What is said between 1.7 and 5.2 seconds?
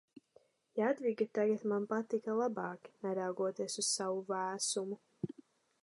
man patika labāk, neraugoties uz savu vēsumu.